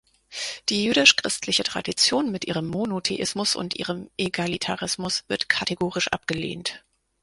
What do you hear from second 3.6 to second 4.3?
ihrem